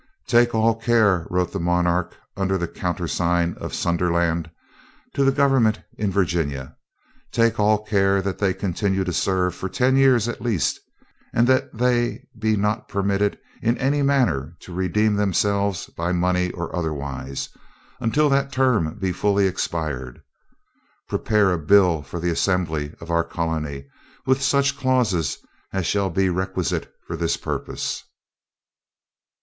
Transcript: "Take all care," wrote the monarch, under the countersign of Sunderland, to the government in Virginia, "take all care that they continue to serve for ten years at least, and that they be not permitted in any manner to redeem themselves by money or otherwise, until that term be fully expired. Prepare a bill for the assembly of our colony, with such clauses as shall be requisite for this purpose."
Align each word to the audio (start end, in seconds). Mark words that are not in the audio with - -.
"Take 0.25 0.55
all 0.55 0.73
care," 0.73 1.27
wrote 1.29 1.51
the 1.53 1.59
monarch, 1.59 2.15
under 2.35 2.57
the 2.57 2.67
countersign 2.67 3.53
of 3.59 3.71
Sunderland, 3.75 4.49
to 5.13 5.23
the 5.23 5.31
government 5.31 5.79
in 5.95 6.09
Virginia, 6.09 6.75
"take 7.31 7.59
all 7.59 7.83
care 7.85 8.19
that 8.19 8.39
they 8.39 8.51
continue 8.55 9.03
to 9.03 9.13
serve 9.13 9.53
for 9.53 9.69
ten 9.69 9.95
years 9.95 10.27
at 10.27 10.41
least, 10.41 10.79
and 11.35 11.45
that 11.45 11.77
they 11.77 12.27
be 12.39 12.57
not 12.57 12.89
permitted 12.89 13.37
in 13.61 13.77
any 13.77 14.01
manner 14.01 14.55
to 14.61 14.73
redeem 14.73 15.13
themselves 15.13 15.85
by 15.85 16.11
money 16.11 16.49
or 16.49 16.75
otherwise, 16.75 17.49
until 17.99 18.27
that 18.27 18.51
term 18.51 18.97
be 18.97 19.11
fully 19.11 19.45
expired. 19.45 20.23
Prepare 21.07 21.51
a 21.53 21.59
bill 21.59 22.01
for 22.01 22.19
the 22.19 22.31
assembly 22.31 22.91
of 22.99 23.11
our 23.11 23.23
colony, 23.23 23.85
with 24.25 24.41
such 24.41 24.75
clauses 24.79 25.37
as 25.71 25.85
shall 25.85 26.09
be 26.09 26.27
requisite 26.27 26.91
for 27.05 27.15
this 27.15 27.37
purpose." 27.37 28.03